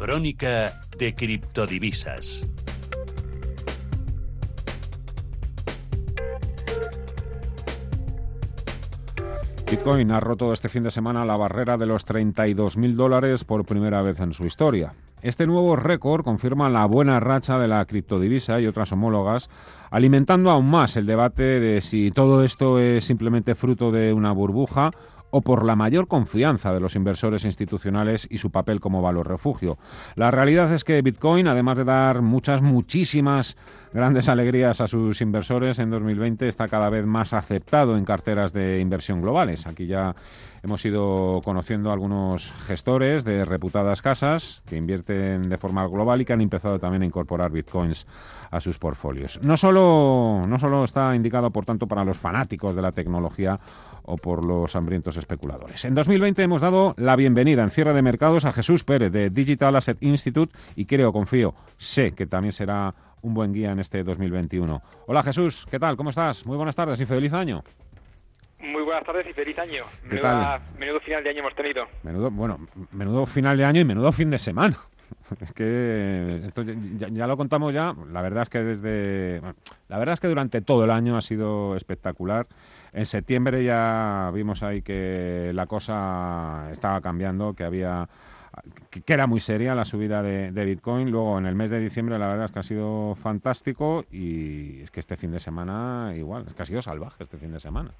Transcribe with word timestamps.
Crónica 0.00 0.80
de 0.96 1.14
criptodivisas. 1.14 2.48
Bitcoin 9.70 10.10
ha 10.10 10.20
roto 10.20 10.54
este 10.54 10.70
fin 10.70 10.84
de 10.84 10.90
semana 10.90 11.26
la 11.26 11.36
barrera 11.36 11.76
de 11.76 11.84
los 11.84 12.06
32.000 12.06 12.94
dólares 12.94 13.44
por 13.44 13.66
primera 13.66 14.00
vez 14.00 14.20
en 14.20 14.32
su 14.32 14.46
historia. 14.46 14.94
Este 15.20 15.46
nuevo 15.46 15.76
récord 15.76 16.24
confirma 16.24 16.70
la 16.70 16.86
buena 16.86 17.20
racha 17.20 17.58
de 17.58 17.68
la 17.68 17.84
criptodivisa 17.84 18.58
y 18.58 18.66
otras 18.66 18.92
homólogas, 18.92 19.50
alimentando 19.90 20.50
aún 20.50 20.70
más 20.70 20.96
el 20.96 21.04
debate 21.04 21.42
de 21.42 21.82
si 21.82 22.10
todo 22.10 22.42
esto 22.42 22.78
es 22.78 23.04
simplemente 23.04 23.54
fruto 23.54 23.92
de 23.92 24.14
una 24.14 24.32
burbuja 24.32 24.92
o 25.30 25.40
por 25.42 25.64
la 25.64 25.76
mayor 25.76 26.08
confianza 26.08 26.72
de 26.72 26.80
los 26.80 26.96
inversores 26.96 27.44
institucionales 27.44 28.26
y 28.30 28.38
su 28.38 28.50
papel 28.50 28.80
como 28.80 29.02
valor 29.02 29.28
refugio. 29.28 29.78
La 30.16 30.30
realidad 30.30 30.72
es 30.72 30.84
que 30.84 31.02
Bitcoin, 31.02 31.48
además 31.48 31.78
de 31.78 31.84
dar 31.84 32.22
muchas, 32.22 32.62
muchísimas 32.62 33.56
grandes 33.92 34.28
alegrías 34.28 34.80
a 34.80 34.88
sus 34.88 35.20
inversores, 35.20 35.78
en 35.78 35.90
2020 35.90 36.46
está 36.46 36.68
cada 36.68 36.90
vez 36.90 37.06
más 37.06 37.32
aceptado 37.32 37.96
en 37.96 38.04
carteras 38.04 38.52
de 38.52 38.80
inversión 38.80 39.20
globales. 39.20 39.66
Aquí 39.66 39.86
ya 39.86 40.14
hemos 40.62 40.84
ido 40.84 41.40
conociendo 41.44 41.90
algunos 41.90 42.52
gestores 42.66 43.24
de 43.24 43.44
reputadas 43.44 44.02
casas 44.02 44.62
que 44.66 44.76
invierten 44.76 45.48
de 45.48 45.58
forma 45.58 45.86
global 45.86 46.20
y 46.20 46.24
que 46.24 46.32
han 46.32 46.40
empezado 46.40 46.78
también 46.78 47.02
a 47.02 47.06
incorporar 47.06 47.50
bitcoins 47.50 48.06
a 48.50 48.60
sus 48.60 48.78
portfolios. 48.78 49.40
No 49.42 49.56
solo, 49.56 50.42
no 50.46 50.58
solo 50.58 50.84
está 50.84 51.14
indicado, 51.14 51.50
por 51.50 51.64
tanto, 51.64 51.86
para 51.86 52.04
los 52.04 52.18
fanáticos 52.18 52.74
de 52.76 52.82
la 52.82 52.92
tecnología 52.92 53.58
o 54.02 54.16
por 54.16 54.44
los 54.44 54.74
hambrientos 54.76 55.16
especuladores. 55.16 55.84
En 55.84 55.94
2020 55.94 56.42
hemos 56.42 56.60
dado 56.60 56.94
la 56.96 57.16
bienvenida 57.16 57.62
en 57.62 57.70
cierre 57.70 57.92
de 57.92 58.02
mercados 58.02 58.44
a 58.44 58.52
Jesús 58.52 58.84
Pérez 58.84 59.12
de 59.12 59.30
Digital 59.30 59.76
Asset 59.76 59.98
Institute 60.02 60.56
y 60.76 60.86
creo, 60.86 61.12
confío, 61.12 61.54
sé 61.78 62.12
que 62.12 62.26
también 62.26 62.52
será 62.52 62.94
un 63.22 63.34
buen 63.34 63.52
guía 63.52 63.72
en 63.72 63.80
este 63.80 64.02
2021. 64.02 64.82
Hola 65.06 65.22
Jesús, 65.22 65.66
¿qué 65.70 65.78
tal? 65.78 65.96
¿Cómo 65.96 66.10
estás? 66.10 66.46
Muy 66.46 66.56
buenas 66.56 66.76
tardes 66.76 67.00
y 67.00 67.06
feliz 67.06 67.32
año. 67.32 67.62
Muy 68.60 68.82
buenas 68.82 69.04
tardes 69.04 69.26
y 69.28 69.32
feliz 69.32 69.58
año. 69.58 69.84
Menudo 70.78 71.00
final 71.00 71.24
de 71.24 71.30
año 71.30 71.40
hemos 71.40 71.54
tenido. 71.54 71.86
Menudo, 72.02 72.30
bueno, 72.30 72.58
menudo 72.92 73.24
final 73.26 73.56
de 73.56 73.64
año 73.64 73.80
y 73.80 73.84
menudo 73.84 74.12
fin 74.12 74.30
de 74.30 74.38
semana. 74.38 74.78
Es 75.40 75.52
que 75.52 76.50
ya, 76.96 77.26
lo 77.26 77.36
contamos 77.36 77.72
ya. 77.72 77.94
La 78.12 78.22
verdad 78.22 78.44
es 78.44 78.48
que 78.48 78.58
desde, 78.60 79.40
la 79.88 79.98
verdad 79.98 80.14
es 80.14 80.20
que 80.20 80.28
durante 80.28 80.60
todo 80.60 80.84
el 80.84 80.90
año 80.90 81.16
ha 81.16 81.20
sido 81.20 81.76
espectacular. 81.76 82.46
En 82.92 83.06
septiembre 83.06 83.62
ya 83.64 84.30
vimos 84.34 84.62
ahí 84.62 84.82
que 84.82 85.52
la 85.54 85.66
cosa 85.66 86.68
estaba 86.70 87.00
cambiando, 87.00 87.54
que 87.54 87.64
había 87.64 88.08
que, 88.90 89.12
era 89.12 89.26
muy 89.26 89.40
seria 89.40 89.74
la 89.74 89.84
subida 89.84 90.22
de, 90.22 90.64
Bitcoin. 90.64 91.10
Luego, 91.10 91.38
en 91.38 91.46
el 91.46 91.54
mes 91.54 91.70
de 91.70 91.80
diciembre, 91.80 92.18
la 92.18 92.28
verdad 92.28 92.46
es 92.46 92.50
que 92.50 92.58
ha 92.58 92.64
sido 92.64 93.14
fantástico 93.14 94.04
y 94.10 94.80
es 94.82 94.90
que 94.90 95.00
este 95.00 95.16
fin 95.16 95.30
de 95.30 95.40
semana, 95.40 96.12
igual, 96.16 96.44
es 96.46 96.54
que 96.54 96.62
ha 96.62 96.66
sido 96.66 96.82
salvaje 96.82 97.22
este 97.22 97.38
fin 97.38 97.52
de 97.52 97.60
semana. 97.60 97.92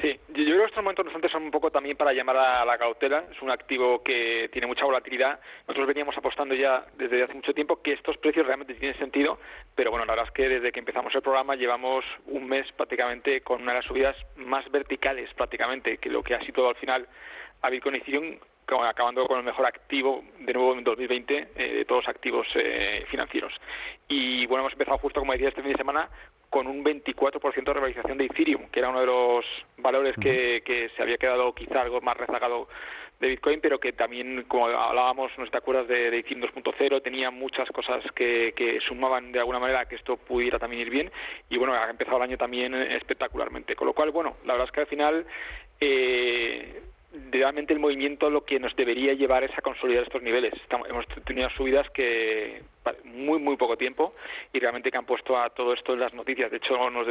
Sí, 0.00 0.18
yo 0.28 0.44
creo 0.44 0.58
que 0.58 0.63
estos 0.74 0.82
momentos 0.82 1.14
antes 1.14 1.30
son 1.30 1.44
un 1.44 1.52
poco 1.52 1.70
también 1.70 1.96
para 1.96 2.12
llamar 2.12 2.36
a 2.36 2.64
la 2.64 2.76
cautela. 2.76 3.26
Es 3.30 3.40
un 3.40 3.48
activo 3.48 4.02
que 4.02 4.48
tiene 4.52 4.66
mucha 4.66 4.84
volatilidad. 4.84 5.38
Nosotros 5.68 5.86
veníamos 5.86 6.18
apostando 6.18 6.52
ya 6.52 6.84
desde 6.98 7.22
hace 7.22 7.34
mucho 7.34 7.54
tiempo 7.54 7.80
que 7.80 7.92
estos 7.92 8.16
precios 8.16 8.44
realmente 8.44 8.74
tienen 8.74 8.98
sentido, 8.98 9.38
pero 9.76 9.92
bueno, 9.92 10.04
la 10.04 10.14
verdad 10.14 10.26
es 10.26 10.32
que 10.32 10.48
desde 10.48 10.72
que 10.72 10.80
empezamos 10.80 11.14
el 11.14 11.22
programa 11.22 11.54
llevamos 11.54 12.04
un 12.26 12.48
mes 12.48 12.72
prácticamente 12.72 13.40
con 13.42 13.62
una 13.62 13.70
de 13.70 13.78
las 13.78 13.84
subidas 13.84 14.16
más 14.34 14.68
verticales 14.72 15.32
prácticamente 15.34 15.98
que 15.98 16.10
lo 16.10 16.24
que 16.24 16.34
ha 16.34 16.40
sido 16.40 16.68
al 16.68 16.74
final 16.74 17.06
a 17.62 17.70
Bitcoin 17.70 17.94
Ethereum 17.94 18.36
acabando 18.66 19.28
con 19.28 19.38
el 19.38 19.44
mejor 19.44 19.66
activo 19.66 20.24
de 20.40 20.52
nuevo 20.54 20.74
en 20.74 20.82
2020 20.82 21.52
eh, 21.54 21.74
de 21.74 21.84
todos 21.84 22.04
los 22.04 22.08
activos 22.08 22.48
eh, 22.56 23.04
financieros. 23.08 23.52
Y 24.08 24.46
bueno, 24.46 24.62
hemos 24.62 24.72
empezado 24.72 24.98
justo, 24.98 25.20
como 25.20 25.32
decía, 25.32 25.50
este 25.50 25.62
fin 25.62 25.70
de 25.70 25.78
semana 25.78 26.08
con 26.54 26.68
un 26.68 26.84
24% 26.84 27.52
de 27.52 27.72
revalorización 27.72 28.16
de 28.16 28.26
Ethereum, 28.26 28.68
que 28.70 28.78
era 28.78 28.88
uno 28.88 29.00
de 29.00 29.06
los 29.06 29.44
valores 29.78 30.14
que, 30.14 30.62
que 30.64 30.88
se 30.90 31.02
había 31.02 31.18
quedado 31.18 31.52
quizá 31.52 31.82
algo 31.82 32.00
más 32.00 32.16
rezagado 32.16 32.68
de 33.18 33.26
Bitcoin, 33.26 33.60
pero 33.60 33.80
que 33.80 33.92
también, 33.92 34.44
como 34.46 34.66
hablábamos, 34.66 35.32
no 35.36 35.44
te 35.48 35.58
acuerdas 35.58 35.88
de, 35.88 36.12
de 36.12 36.18
Ethereum 36.18 36.44
2.0, 36.44 37.02
tenía 37.02 37.32
muchas 37.32 37.68
cosas 37.72 38.04
que, 38.12 38.54
que, 38.54 38.80
sumaban 38.82 39.32
de 39.32 39.40
alguna 39.40 39.58
manera 39.58 39.86
que 39.86 39.96
esto 39.96 40.16
pudiera 40.16 40.60
también 40.60 40.82
ir 40.82 40.90
bien. 40.90 41.10
Y 41.48 41.58
bueno, 41.58 41.74
ha 41.74 41.90
empezado 41.90 42.18
el 42.18 42.22
año 42.22 42.38
también 42.38 42.72
espectacularmente. 42.72 43.74
Con 43.74 43.88
lo 43.88 43.92
cual, 43.92 44.12
bueno, 44.12 44.36
la 44.44 44.52
verdad 44.52 44.68
es 44.68 44.72
que 44.72 44.80
al 44.80 44.86
final 44.86 45.26
eh, 45.80 46.82
realmente 47.30 47.72
el 47.72 47.78
movimiento 47.78 48.30
lo 48.30 48.44
que 48.44 48.58
nos 48.58 48.74
debería 48.76 49.12
llevar 49.12 49.44
es 49.44 49.56
a 49.56 49.62
consolidar 49.62 50.02
estos 50.02 50.22
niveles. 50.22 50.52
hemos 50.88 51.06
tenido 51.24 51.48
subidas 51.50 51.88
que 51.90 52.62
muy 53.04 53.38
muy 53.38 53.56
poco 53.56 53.76
tiempo 53.76 54.14
y 54.52 54.60
realmente 54.60 54.90
que 54.90 54.98
han 54.98 55.06
puesto 55.06 55.38
a 55.38 55.50
todo 55.50 55.72
esto 55.72 55.94
en 55.94 56.00
las 56.00 56.12
noticias. 56.12 56.50
De 56.50 56.58
hecho, 56.58 56.90
nos, 56.90 57.06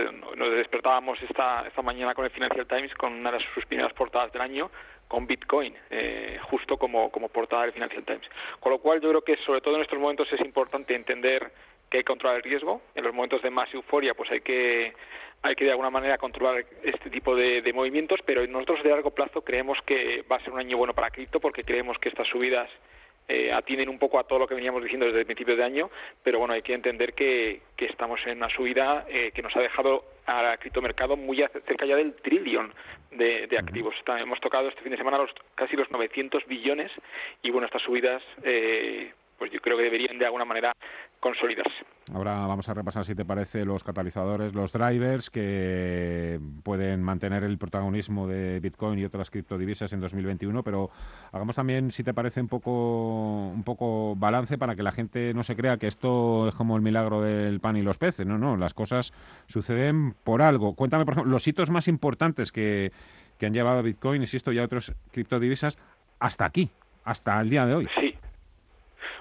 despertábamos 0.51 1.21
esta, 1.21 1.65
esta 1.67 1.81
mañana 1.81 2.13
con 2.13 2.25
el 2.25 2.31
Financial 2.31 2.67
Times 2.67 2.93
con 2.95 3.13
una 3.13 3.31
de 3.31 3.39
sus 3.53 3.65
primeras 3.65 3.93
portadas 3.93 4.31
del 4.31 4.41
año 4.41 4.69
con 5.07 5.27
Bitcoin, 5.27 5.75
eh, 5.89 6.39
justo 6.43 6.77
como, 6.77 7.11
como 7.11 7.29
portada 7.29 7.63
del 7.63 7.73
Financial 7.73 8.03
Times. 8.03 8.29
Con 8.59 8.71
lo 8.71 8.79
cual 8.79 8.99
yo 9.01 9.09
creo 9.09 9.23
que 9.23 9.37
sobre 9.37 9.61
todo 9.61 9.75
en 9.75 9.81
estos 9.81 9.99
momentos 9.99 10.31
es 10.31 10.41
importante 10.41 10.95
entender 10.95 11.51
que 11.89 11.97
hay 11.97 12.03
que 12.03 12.07
controlar 12.07 12.37
el 12.37 12.43
riesgo. 12.43 12.81
En 12.95 13.03
los 13.03 13.13
momentos 13.13 13.41
de 13.41 13.51
más 13.51 13.71
euforia, 13.73 14.15
pues 14.15 14.31
hay 14.31 14.41
que 14.41 14.93
hay 15.43 15.55
que 15.55 15.65
de 15.65 15.71
alguna 15.71 15.89
manera 15.89 16.17
controlar 16.17 16.65
este 16.83 17.09
tipo 17.09 17.35
de, 17.35 17.71
movimientos, 17.73 18.21
pero 18.25 18.47
nosotros 18.47 18.81
de 18.81 18.89
largo 18.89 19.11
plazo 19.11 19.43
creemos 19.43 19.81
que 19.85 20.23
va 20.31 20.37
a 20.37 20.39
ser 20.39 20.53
un 20.53 20.59
año 20.59 20.77
bueno 20.77 20.93
para 20.93 21.11
cripto 21.11 21.41
porque 21.41 21.65
creemos 21.65 21.99
que 21.99 22.07
estas 22.07 22.27
subidas 22.27 22.69
eh, 23.27 23.51
atienden 23.51 23.89
un 23.89 23.99
poco 23.99 24.19
a 24.19 24.23
todo 24.23 24.39
lo 24.39 24.47
que 24.47 24.55
veníamos 24.55 24.81
diciendo 24.81 25.05
desde 25.05 25.19
el 25.19 25.25
principio 25.25 25.57
de 25.57 25.63
año, 25.63 25.89
pero 26.23 26.39
bueno, 26.39 26.53
hay 26.53 26.61
que 26.61 26.73
entender 26.73 27.13
que, 27.13 27.61
estamos 27.77 28.25
en 28.25 28.37
una 28.37 28.49
subida 28.49 29.05
eh, 29.09 29.31
que 29.33 29.41
nos 29.41 29.53
ha 29.57 29.59
dejado 29.59 30.05
al 30.25 30.57
criptomercado 30.57 31.17
muy 31.17 31.43
cerca 31.65 31.85
ya 31.85 31.97
del 31.97 32.13
trillón 32.15 32.73
de, 33.11 33.49
activos. 33.57 33.93
hemos 34.17 34.39
tocado 34.39 34.69
este 34.69 34.81
fin 34.81 34.91
de 34.91 34.97
semana 34.97 35.17
los, 35.17 35.35
casi 35.55 35.75
los 35.75 35.91
900 35.91 36.45
billones 36.47 36.91
y 37.41 37.51
bueno, 37.51 37.65
estas 37.65 37.81
subidas 37.81 38.23
eh, 38.43 39.11
pues 39.37 39.51
yo 39.51 39.59
creo 39.59 39.77
que 39.77 39.83
deberían 39.83 40.17
de 40.17 40.25
alguna 40.25 40.45
manera 40.45 40.73
consolidarse. 41.19 41.85
Ahora 42.13 42.45
vamos 42.45 42.67
a 42.67 42.73
repasar, 42.73 43.05
si 43.05 43.15
te 43.15 43.23
parece, 43.23 43.63
los 43.63 43.83
catalizadores, 43.83 44.53
los 44.53 44.73
drivers 44.73 45.29
que 45.29 46.39
pueden 46.63 47.01
mantener 47.01 47.43
el 47.43 47.57
protagonismo 47.57 48.27
de 48.27 48.59
Bitcoin 48.59 48.99
y 48.99 49.05
otras 49.05 49.29
criptodivisas 49.29 49.93
en 49.93 50.01
2021, 50.01 50.63
pero 50.63 50.91
hagamos 51.31 51.55
también, 51.55 51.91
si 51.91 52.03
te 52.03 52.13
parece, 52.13 52.41
un 52.41 52.49
poco, 52.49 53.47
un 53.47 53.63
poco 53.63 54.15
balance 54.17 54.57
para 54.57 54.75
que 54.75 54.83
la 54.83 54.91
gente 54.91 55.33
no 55.33 55.43
se 55.43 55.55
crea 55.55 55.77
que 55.77 55.87
esto 55.87 56.49
es 56.49 56.55
como 56.55 56.75
el 56.75 56.81
milagro 56.81 57.21
del 57.21 57.61
pan 57.61 57.77
y 57.77 57.81
los 57.81 57.97
peces. 57.97 58.25
No, 58.25 58.37
no, 58.37 58.57
las 58.57 58.73
cosas 58.73 59.13
suceden 59.47 60.13
por 60.25 60.41
algo. 60.41 60.75
Cuéntame, 60.75 61.05
por 61.05 61.13
ejemplo, 61.13 61.31
los 61.31 61.47
hitos 61.47 61.69
más 61.69 61.87
importantes 61.87 62.51
que, 62.51 62.91
que 63.39 63.45
han 63.45 63.53
llevado 63.53 63.79
a 63.79 63.81
Bitcoin, 63.81 64.21
insisto, 64.21 64.51
y 64.51 64.59
a 64.59 64.63
otras 64.63 64.93
criptodivisas 65.11 65.77
hasta 66.19 66.45
aquí, 66.45 66.69
hasta 67.05 67.39
el 67.39 67.49
día 67.49 67.65
de 67.65 67.75
hoy. 67.75 67.87
Sí. 67.97 68.15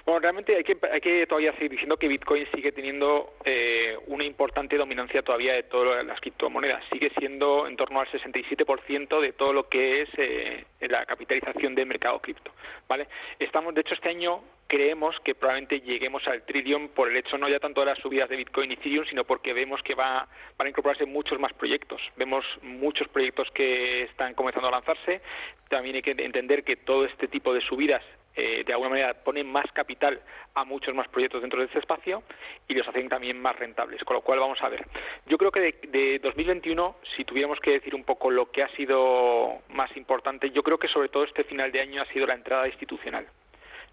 Bueno, 0.04 0.20
realmente 0.20 0.56
hay 0.56 0.64
que, 0.64 0.76
hay 0.90 1.00
que 1.00 1.26
todavía 1.26 1.52
seguir 1.54 1.70
diciendo 1.70 1.96
que 1.96 2.08
Bitcoin 2.08 2.46
sigue 2.54 2.72
teniendo 2.72 3.34
eh, 3.44 3.96
una 4.06 4.24
importante 4.24 4.76
dominancia 4.76 5.22
todavía 5.22 5.54
de 5.54 5.64
todas 5.64 6.04
las 6.04 6.20
criptomonedas. 6.20 6.84
Sigue 6.92 7.10
siendo 7.18 7.66
en 7.66 7.76
torno 7.76 8.00
al 8.00 8.06
67% 8.08 9.20
de 9.20 9.32
todo 9.32 9.52
lo 9.52 9.68
que 9.68 10.02
es 10.02 10.10
eh, 10.16 10.64
la 10.80 11.04
capitalización 11.06 11.74
del 11.74 11.86
mercado 11.86 12.20
cripto. 12.20 12.52
¿vale? 12.88 13.08
Estamos, 13.38 13.74
de 13.74 13.80
hecho, 13.80 13.94
este 13.94 14.08
año 14.08 14.42
creemos 14.72 15.20
que 15.20 15.34
probablemente 15.34 15.82
lleguemos 15.82 16.26
al 16.28 16.46
trillón 16.46 16.88
por 16.88 17.10
el 17.10 17.16
hecho 17.18 17.36
no 17.36 17.46
ya 17.46 17.60
tanto 17.60 17.80
de 17.80 17.88
las 17.88 17.98
subidas 17.98 18.30
de 18.30 18.36
Bitcoin 18.36 18.70
y 18.70 18.74
Ethereum, 18.74 19.04
sino 19.04 19.24
porque 19.24 19.52
vemos 19.52 19.82
que 19.82 19.94
va, 19.94 20.26
van 20.56 20.66
a 20.66 20.70
incorporarse 20.70 21.04
muchos 21.04 21.38
más 21.38 21.52
proyectos. 21.52 22.00
Vemos 22.16 22.46
muchos 22.62 23.06
proyectos 23.08 23.50
que 23.50 24.04
están 24.04 24.32
comenzando 24.32 24.68
a 24.68 24.70
lanzarse. 24.70 25.20
También 25.68 25.96
hay 25.96 26.02
que 26.02 26.12
entender 26.12 26.64
que 26.64 26.76
todo 26.76 27.04
este 27.04 27.28
tipo 27.28 27.52
de 27.52 27.60
subidas 27.60 28.02
eh, 28.34 28.64
de 28.64 28.72
alguna 28.72 28.90
manera 28.90 29.14
ponen 29.14 29.50
más 29.50 29.70
capital 29.72 30.20
a 30.54 30.64
muchos 30.64 30.94
más 30.94 31.08
proyectos 31.08 31.40
dentro 31.40 31.60
de 31.60 31.66
ese 31.66 31.78
espacio 31.78 32.22
y 32.66 32.74
los 32.74 32.86
hacen 32.88 33.08
también 33.08 33.40
más 33.40 33.56
rentables. 33.58 34.02
Con 34.04 34.16
lo 34.16 34.22
cual 34.22 34.40
vamos 34.40 34.62
a 34.62 34.68
ver. 34.68 34.86
Yo 35.26 35.38
creo 35.38 35.50
que 35.50 35.60
de, 35.60 35.72
de 35.88 36.18
2021, 36.18 36.96
si 37.16 37.24
tuviéramos 37.24 37.60
que 37.60 37.72
decir 37.72 37.94
un 37.94 38.04
poco 38.04 38.30
lo 38.30 38.50
que 38.50 38.62
ha 38.62 38.68
sido 38.70 39.62
más 39.70 39.94
importante, 39.96 40.50
yo 40.50 40.62
creo 40.62 40.78
que 40.78 40.88
sobre 40.88 41.08
todo 41.08 41.24
este 41.24 41.44
final 41.44 41.72
de 41.72 41.80
año 41.80 42.02
ha 42.02 42.06
sido 42.06 42.26
la 42.26 42.34
entrada 42.34 42.66
institucional. 42.66 43.26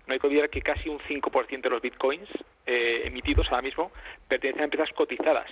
No 0.07 0.13
hay 0.13 0.19
que 0.19 0.27
olvidar 0.27 0.49
que 0.49 0.61
casi 0.61 0.89
un 0.89 0.99
5% 0.99 1.61
de 1.61 1.69
los 1.69 1.81
bitcoins 1.81 2.29
eh, 2.65 3.03
emitidos 3.05 3.47
ahora 3.49 3.61
mismo 3.61 3.91
pertenecen 4.27 4.61
a 4.61 4.63
empresas 4.65 4.91
cotizadas 4.93 5.51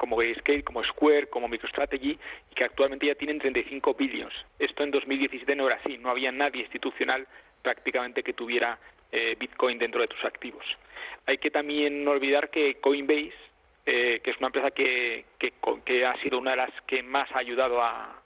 como 0.00 0.16
Grayscale, 0.16 0.64
como 0.64 0.82
Square, 0.82 1.28
como 1.28 1.46
MicroStrategy, 1.46 2.18
y 2.50 2.54
que 2.54 2.64
actualmente 2.64 3.06
ya 3.06 3.14
tienen 3.16 3.38
35 3.38 3.92
billions. 3.92 4.32
Esto 4.58 4.82
en 4.82 4.90
2017 4.92 5.54
no 5.54 5.66
era 5.66 5.76
así, 5.76 5.98
no 5.98 6.08
había 6.08 6.32
nadie 6.32 6.62
institucional 6.62 7.28
prácticamente 7.62 8.22
que 8.22 8.32
tuviera 8.32 8.78
eh, 9.12 9.36
Bitcoin 9.38 9.78
dentro 9.78 10.00
de 10.00 10.08
tus 10.08 10.24
activos. 10.24 10.64
Hay 11.26 11.38
que 11.38 11.50
también 11.50 12.04
no 12.04 12.12
olvidar 12.12 12.50
que 12.50 12.76
Coinbase, 12.76 13.34
eh, 13.84 14.20
que 14.22 14.30
es 14.30 14.36
una 14.38 14.48
empresa 14.48 14.70
que, 14.70 15.24
que, 15.38 16.06
ha 16.06 16.16
sido 16.18 16.38
una 16.38 16.52
de 16.52 16.58
las 16.58 16.70
que 16.82 17.02
más 17.02 17.30
ha 17.32 17.38
ayudado 17.38 17.82
a, 17.82 18.16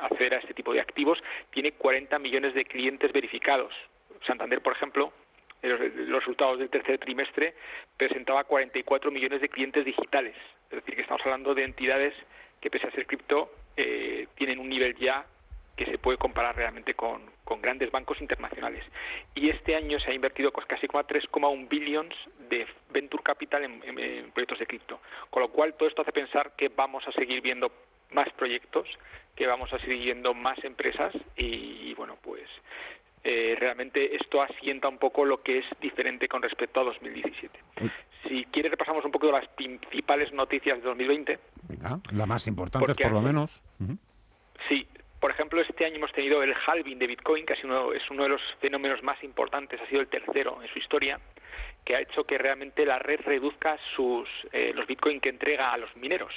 acceder 0.00 0.34
a 0.34 0.38
este 0.38 0.54
tipo 0.54 0.72
de 0.72 0.80
activos, 0.80 1.20
tiene 1.50 1.72
40 1.72 2.18
millones 2.20 2.54
de 2.54 2.64
clientes 2.64 3.12
verificados. 3.12 3.74
Santander, 4.22 4.60
por 4.62 4.74
ejemplo, 4.74 5.12
los 5.62 6.20
resultados 6.20 6.60
del 6.60 6.70
tercer 6.70 6.98
trimestre, 6.98 7.54
presentaba 7.96 8.44
44 8.44 9.10
millones 9.10 9.40
de 9.40 9.48
clientes 9.48 9.84
digitales. 9.84 10.36
Es 10.70 10.76
decir, 10.76 10.94
que 10.94 11.02
estamos 11.02 11.22
hablando 11.24 11.54
de 11.54 11.64
entidades 11.64 12.14
que, 12.60 12.70
pese 12.70 12.86
a 12.86 12.92
ser 12.92 13.06
cripto, 13.06 13.50
eh, 13.76 14.28
tienen 14.36 14.60
un 14.60 14.68
nivel 14.68 14.94
ya 14.96 15.26
que 15.76 15.86
se 15.86 15.98
puede 15.98 16.18
comparar 16.18 16.56
realmente 16.56 16.94
con, 16.94 17.22
grandes 17.56 17.90
bancos 17.90 18.20
internacionales. 18.20 18.84
Y 19.34 19.48
este 19.48 19.74
año 19.74 19.98
se 19.98 20.10
ha 20.10 20.14
invertido 20.14 20.52
casi 20.52 20.86
3,1 20.86 21.68
billones 21.68 22.16
de 22.50 22.66
venture 22.90 23.22
capital 23.22 23.64
en, 23.64 24.30
proyectos 24.32 24.58
de 24.58 24.66
cripto. 24.66 25.00
Con 25.30 25.42
lo 25.42 25.48
cual, 25.48 25.74
todo 25.74 25.88
esto 25.88 26.02
hace 26.02 26.12
pensar 26.12 26.54
que 26.56 26.68
vamos 26.68 27.06
a 27.08 27.12
seguir 27.12 27.40
viendo 27.40 27.72
más 28.10 28.30
proyectos, 28.30 28.86
que 29.34 29.46
vamos 29.46 29.72
a 29.72 29.78
seguir 29.78 30.04
viendo 30.04 30.34
más 30.34 30.62
empresas 30.64 31.14
y, 31.36 31.94
bueno, 31.94 32.16
pues 32.22 32.48
eh, 33.24 33.56
realmente 33.58 34.16
esto 34.16 34.40
asienta 34.42 34.88
un 34.88 34.98
poco 34.98 35.24
lo 35.24 35.42
que 35.42 35.58
es 35.58 35.66
diferente 35.80 36.28
con 36.28 36.42
respecto 36.42 36.80
a 36.80 36.84
2017. 36.84 37.58
Si 38.26 38.44
quiere 38.46 38.68
repasamos 38.70 39.04
un 39.04 39.10
poco 39.12 39.26
de 39.26 39.32
las 39.32 39.48
principales 39.48 40.32
noticias 40.32 40.78
de 40.78 40.84
2020. 40.84 41.38
Venga, 41.68 42.00
la 42.12 42.26
más 42.26 42.46
importante 42.46 42.94
por 42.94 43.12
lo 43.12 43.20
menos. 43.20 43.60
Sí, 44.68 44.86
por 45.20 45.32
ejemplo, 45.32 45.60
este 45.60 45.84
año 45.84 45.96
hemos 45.96 46.12
tenido 46.12 46.42
el 46.42 46.54
halving 46.54 46.98
de 46.98 47.08
Bitcoin, 47.08 47.44
que 47.44 47.54
es 47.54 47.64
uno, 47.64 47.92
es 47.92 48.08
uno 48.10 48.22
de 48.22 48.28
los 48.28 48.42
fenómenos 48.60 49.02
más 49.02 49.22
importantes, 49.24 49.80
ha 49.80 49.86
sido 49.86 50.00
el 50.00 50.08
tercero 50.08 50.60
en 50.62 50.68
su 50.68 50.78
historia, 50.78 51.20
que 51.84 51.96
ha 51.96 52.00
hecho 52.00 52.24
que 52.24 52.38
realmente 52.38 52.86
la 52.86 52.98
red 52.98 53.20
reduzca 53.24 53.76
sus, 53.96 54.28
eh, 54.52 54.72
los 54.74 54.86
Bitcoin 54.86 55.20
que 55.20 55.30
entrega 55.30 55.72
a 55.72 55.78
los 55.78 55.94
mineros. 55.96 56.32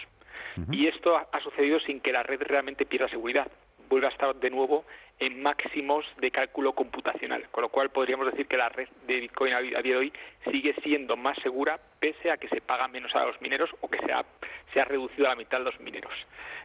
Y 0.72 0.88
esto 0.88 1.16
ha, 1.16 1.40
sucedido 1.40 1.80
sin 1.80 2.02
que 2.02 2.12
la 2.12 2.24
red 2.24 2.42
realmente 2.42 2.86
pierda 2.86 3.08
seguridad. 3.08 3.50
Vuelve 3.88 4.08
a 4.08 4.10
estar 4.10 4.36
de 4.36 4.50
nuevo 4.50 4.86
en 5.20 5.42
máximos 5.42 6.06
de 6.18 6.32
cálculo 6.32 6.74
computacional, 6.74 7.48
con 7.52 7.62
lo 7.62 7.70
cual 7.70 7.92
podríamos 7.92 8.26
decir 8.32 8.48
que 8.48 8.58
la 8.58 8.70
red 8.70 8.90
de 9.06 9.20
Bitcoin 9.20 9.54
a, 9.54 9.60
día 9.60 9.82
de 9.82 9.96
hoy 9.96 10.14
sigue 10.50 10.74
siendo 10.82 11.16
más 11.16 11.38
segura 11.38 11.80
pese 12.00 12.32
a 12.32 12.38
que 12.38 12.48
se 12.48 12.60
paga 12.60 12.88
menos 12.88 13.16
a 13.16 13.26
los 13.26 13.40
mineros 13.40 13.70
o 13.82 13.90
que 13.90 14.00
se 14.00 14.12
ha, 14.12 14.26
se 14.74 14.82
ha 14.82 14.86
reducido 14.86 15.28
a 15.28 15.30
la 15.30 15.36
mitad 15.36 15.62
los 15.62 15.80
mineros, 15.80 16.14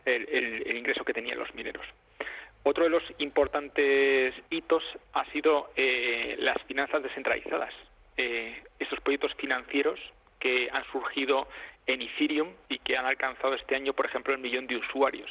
el 0.04 0.76
ingreso 0.76 1.04
que 1.04 1.12
tenían 1.12 1.38
los 1.38 1.54
mineros. 1.54 1.86
Otro 2.68 2.82
de 2.82 2.90
los 2.90 3.04
importantes 3.18 4.34
hitos 4.50 4.82
ha 5.12 5.24
sido 5.26 5.70
eh, 5.76 6.34
las 6.40 6.60
finanzas 6.64 7.00
descentralizadas. 7.00 7.72
Eh, 8.16 8.60
estos 8.80 8.98
proyectos 9.02 9.36
financieros 9.36 10.00
que 10.40 10.68
han 10.72 10.82
surgido 10.90 11.46
en 11.86 12.02
Ethereum 12.02 12.48
y 12.68 12.80
que 12.80 12.96
han 12.96 13.06
alcanzado 13.06 13.54
este 13.54 13.76
año, 13.76 13.92
por 13.92 14.06
ejemplo, 14.06 14.34
el 14.34 14.40
millón 14.40 14.66
de 14.66 14.78
usuarios. 14.78 15.30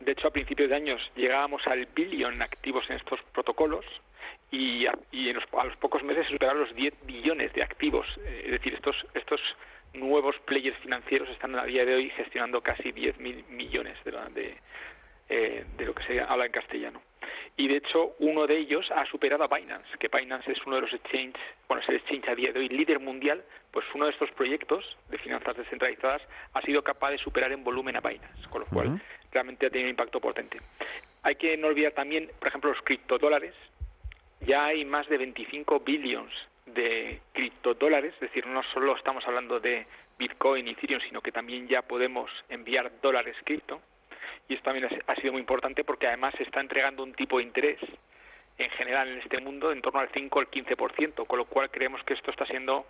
De 0.00 0.12
hecho, 0.12 0.28
a 0.28 0.30
principios 0.30 0.70
de 0.70 0.76
años 0.76 1.12
llegábamos 1.14 1.66
al 1.66 1.84
billón 1.94 2.40
activos 2.40 2.88
en 2.88 2.96
estos 2.96 3.20
protocolos 3.34 3.84
y, 4.50 4.86
a, 4.86 4.94
los, 5.34 5.76
pocos 5.76 6.02
meses 6.04 6.26
superaron 6.26 6.60
los 6.60 6.74
10 6.74 6.94
billones 7.04 7.52
de 7.52 7.64
activos. 7.64 8.06
Eh, 8.24 8.44
es 8.46 8.52
decir, 8.52 8.72
estos, 8.72 9.06
estos 9.12 9.42
nuevos 9.92 10.38
players 10.46 10.78
financieros 10.78 11.28
están 11.28 11.54
a 11.58 11.64
día 11.66 11.84
de 11.84 11.96
hoy 11.96 12.08
gestionando 12.08 12.62
casi 12.62 12.94
10.000 12.94 13.46
millones 13.48 14.02
de, 14.04 14.56
eh, 15.28 15.64
de 15.76 15.84
lo 15.84 15.94
que 15.94 16.04
se 16.04 16.20
habla 16.20 16.46
en 16.46 16.52
castellano. 16.52 17.02
Y 17.56 17.68
de 17.68 17.76
hecho, 17.76 18.14
uno 18.20 18.46
de 18.46 18.58
ellos 18.58 18.90
ha 18.94 19.04
superado 19.06 19.42
a 19.42 19.48
Binance, 19.48 19.96
que 19.98 20.08
Binance 20.08 20.52
es 20.52 20.64
uno 20.66 20.76
de 20.76 20.82
los 20.82 20.92
exchanges, 20.92 21.42
bueno, 21.66 21.82
es 21.82 21.88
el 21.88 21.96
exchange 21.96 22.28
a 22.28 22.34
día 22.34 22.52
de 22.52 22.60
hoy 22.60 22.68
líder 22.68 23.00
mundial, 23.00 23.42
pues 23.72 23.84
uno 23.94 24.04
de 24.04 24.12
estos 24.12 24.30
proyectos 24.32 24.96
de 25.08 25.18
finanzas 25.18 25.56
descentralizadas 25.56 26.22
ha 26.52 26.62
sido 26.62 26.84
capaz 26.84 27.10
de 27.10 27.18
superar 27.18 27.50
en 27.52 27.64
volumen 27.64 27.96
a 27.96 28.00
Binance, 28.00 28.48
con 28.50 28.60
lo 28.60 28.66
cual 28.66 29.02
realmente 29.32 29.66
ha 29.66 29.70
tenido 29.70 29.86
un 29.86 29.90
impacto 29.90 30.20
potente. 30.20 30.60
Hay 31.22 31.36
que 31.36 31.56
no 31.56 31.68
olvidar 31.68 31.92
también, 31.92 32.30
por 32.38 32.48
ejemplo, 32.48 32.70
los 32.70 32.82
criptodólares. 32.82 33.54
Ya 34.42 34.66
hay 34.66 34.84
más 34.84 35.08
de 35.08 35.18
25 35.18 35.80
billones 35.80 36.34
de 36.66 37.20
criptodólares, 37.32 38.14
es 38.14 38.20
decir, 38.20 38.46
no 38.46 38.62
solo 38.62 38.94
estamos 38.94 39.26
hablando 39.26 39.58
de 39.58 39.86
Bitcoin 40.18 40.68
y 40.68 40.70
Ethereum, 40.70 41.00
sino 41.00 41.20
que 41.20 41.32
también 41.32 41.66
ya 41.66 41.82
podemos 41.82 42.30
enviar 42.48 43.00
dólares 43.00 43.36
cripto 43.44 43.80
y 44.48 44.54
esto 44.54 44.64
también 44.64 44.88
ha 45.06 45.14
sido 45.16 45.32
muy 45.32 45.40
importante 45.40 45.84
porque 45.84 46.06
además 46.06 46.34
se 46.36 46.42
está 46.42 46.60
entregando 46.60 47.02
un 47.02 47.14
tipo 47.14 47.38
de 47.38 47.44
interés 47.44 47.78
en 48.58 48.70
general 48.70 49.08
en 49.08 49.18
este 49.18 49.40
mundo 49.40 49.72
en 49.72 49.82
torno 49.82 50.00
al 50.00 50.08
5 50.12 50.38
o 50.38 50.42
el 50.42 50.50
15%, 50.50 51.26
con 51.26 51.38
lo 51.38 51.44
cual 51.44 51.70
creemos 51.70 52.02
que 52.04 52.14
esto 52.14 52.30
está 52.30 52.46
siendo 52.46 52.86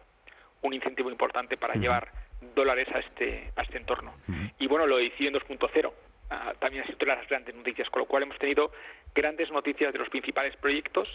un 0.62 0.72
incentivo 0.72 1.10
importante 1.10 1.56
para 1.56 1.74
llevar 1.74 2.10
dólares 2.54 2.88
a 2.94 2.98
este, 2.98 3.52
a 3.56 3.62
este 3.62 3.78
entorno. 3.78 4.14
Y 4.58 4.66
bueno, 4.66 4.86
lo 4.86 4.96
de 4.96 5.12
en 5.18 5.34
2.0 5.34 5.92
ah, 6.30 6.54
también 6.58 6.84
ha 6.84 6.86
sido 6.86 7.06
las 7.06 7.26
grandes 7.28 7.54
noticias, 7.54 7.90
con 7.90 8.00
lo 8.00 8.06
cual 8.06 8.24
hemos 8.24 8.38
tenido 8.38 8.72
grandes 9.14 9.50
noticias 9.50 9.92
de 9.92 9.98
los 9.98 10.08
principales 10.08 10.56
proyectos 10.56 11.08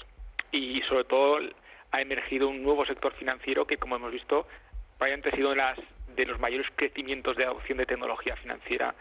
y 0.51 0.81
sobre 0.83 1.05
todo 1.05 1.39
ha 1.91 2.01
emergido 2.01 2.49
un 2.49 2.63
nuevo 2.63 2.85
sector 2.85 3.13
financiero 3.13 3.65
que, 3.65 3.77
como 3.77 3.95
hemos 3.95 4.11
visto, 4.11 4.47
probablemente 4.97 5.29
ha 5.29 5.35
sido 5.35 5.49
de, 5.51 5.55
las, 5.57 5.79
de 6.15 6.25
los 6.25 6.39
mayores 6.39 6.67
crecimientos 6.75 7.35
de 7.35 7.45
adopción 7.45 7.77
de 7.77 7.85
tecnología 7.85 8.35
financiera 8.37 8.95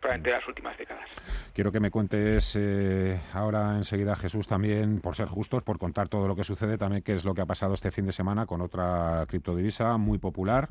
probablemente 0.00 0.30
las 0.30 0.46
últimas 0.48 0.76
décadas. 0.78 1.08
Quiero 1.52 1.72
que 1.72 1.80
me 1.80 1.90
cuentes 1.90 2.54
eh, 2.56 3.20
ahora 3.32 3.76
enseguida, 3.76 4.16
Jesús, 4.16 4.46
también, 4.46 5.00
por 5.00 5.16
ser 5.16 5.28
justos, 5.28 5.62
por 5.62 5.78
contar 5.78 6.08
todo 6.08 6.28
lo 6.28 6.36
que 6.36 6.44
sucede, 6.44 6.78
también 6.78 7.02
qué 7.02 7.14
es 7.14 7.24
lo 7.24 7.34
que 7.34 7.42
ha 7.42 7.46
pasado 7.46 7.74
este 7.74 7.90
fin 7.90 8.06
de 8.06 8.12
semana 8.12 8.46
con 8.46 8.60
otra 8.60 9.24
criptodivisa 9.28 9.96
muy 9.96 10.18
popular. 10.18 10.68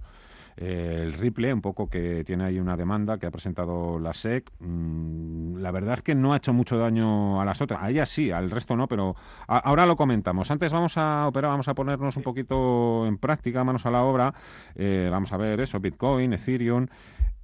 Eh, 0.57 1.01
el 1.03 1.13
Ripple, 1.13 1.53
un 1.53 1.61
poco 1.61 1.89
que 1.89 2.23
tiene 2.23 2.45
ahí 2.45 2.59
una 2.59 2.77
demanda 2.77 3.17
que 3.17 3.25
ha 3.25 3.31
presentado 3.31 3.99
la 3.99 4.13
SEC. 4.13 4.51
Mm, 4.59 5.57
la 5.57 5.71
verdad 5.71 5.95
es 5.95 6.03
que 6.03 6.15
no 6.15 6.33
ha 6.33 6.37
hecho 6.37 6.53
mucho 6.53 6.77
daño 6.77 7.41
a 7.41 7.45
las 7.45 7.61
otras. 7.61 7.83
A 7.83 7.89
ellas 7.89 8.07
sí, 8.09 8.31
al 8.31 8.49
resto 8.49 8.75
no, 8.75 8.87
pero 8.87 9.15
ahora 9.47 9.85
lo 9.85 9.97
comentamos. 9.97 10.51
Antes 10.51 10.71
vamos 10.71 10.97
a 10.97 11.27
operar, 11.27 11.51
vamos 11.51 11.67
a 11.67 11.73
ponernos 11.73 12.15
un 12.15 12.23
poquito 12.23 13.05
en 13.05 13.17
práctica, 13.17 13.63
manos 13.63 13.85
a 13.85 13.91
la 13.91 14.03
obra. 14.03 14.33
Eh, 14.75 15.09
vamos 15.11 15.33
a 15.33 15.37
ver 15.37 15.59
eso, 15.59 15.79
Bitcoin, 15.79 16.33
Ethereum 16.33 16.87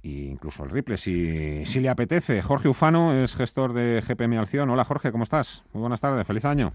e 0.02 0.08
incluso 0.08 0.64
el 0.64 0.70
Ripple, 0.70 0.96
si, 0.96 1.64
si 1.64 1.80
le 1.80 1.88
apetece. 1.88 2.42
Jorge 2.42 2.68
Ufano 2.68 3.14
es 3.22 3.36
gestor 3.36 3.72
de 3.72 4.02
GPM 4.06 4.38
Alción. 4.38 4.70
Hola 4.70 4.84
Jorge, 4.84 5.12
¿cómo 5.12 5.24
estás? 5.24 5.64
Muy 5.72 5.80
buenas 5.80 6.00
tardes, 6.00 6.26
feliz 6.26 6.44
año. 6.44 6.72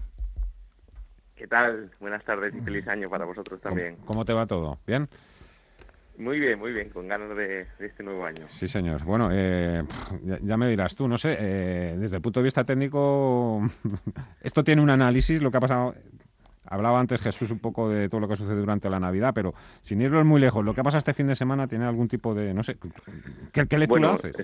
¿Qué 1.36 1.46
tal? 1.46 1.90
Buenas 2.00 2.24
tardes 2.24 2.54
y 2.54 2.60
feliz 2.60 2.88
año 2.88 3.08
para 3.08 3.24
vosotros 3.24 3.60
también. 3.60 3.96
¿Cómo, 4.04 4.24
te 4.24 4.32
va 4.32 4.46
todo? 4.46 4.78
¿Bien? 4.86 5.08
Muy 6.16 6.40
bien, 6.40 6.58
muy 6.58 6.72
bien, 6.72 6.90
con 6.90 7.06
ganas 7.06 7.36
de, 7.36 7.68
este 7.78 8.02
nuevo 8.02 8.26
año. 8.26 8.48
Sí, 8.48 8.66
señor. 8.66 9.04
Bueno, 9.04 9.28
eh, 9.30 9.84
ya, 10.42 10.56
me 10.56 10.68
dirás 10.68 10.96
tú, 10.96 11.06
no 11.06 11.16
sé, 11.16 11.36
eh, 11.38 11.96
desde 11.96 12.16
el 12.16 12.22
punto 12.22 12.40
de 12.40 12.44
vista 12.44 12.64
técnico, 12.64 13.62
esto 14.42 14.64
tiene 14.64 14.82
un 14.82 14.90
análisis, 14.90 15.40
lo 15.40 15.52
que 15.52 15.58
ha 15.58 15.60
pasado 15.60 15.94
Hablaba 16.70 17.00
antes 17.00 17.20
Jesús 17.20 17.50
un 17.50 17.58
poco 17.58 17.88
de 17.88 18.08
todo 18.08 18.20
lo 18.20 18.28
que 18.28 18.36
sucede 18.36 18.56
durante 18.56 18.90
la 18.90 19.00
Navidad, 19.00 19.32
pero 19.34 19.54
sin 19.82 20.00
irnos 20.00 20.24
muy 20.24 20.40
lejos, 20.40 20.64
lo 20.64 20.74
que 20.74 20.82
pasa 20.82 20.98
este 20.98 21.14
fin 21.14 21.26
de 21.26 21.36
semana 21.36 21.66
tiene 21.66 21.86
algún 21.86 22.08
tipo 22.08 22.34
de, 22.34 22.52
no 22.54 22.62
sé, 22.62 22.76
¿qué, 23.52 23.66
qué 23.66 23.78
lectura 23.78 24.12
haces? 24.12 24.36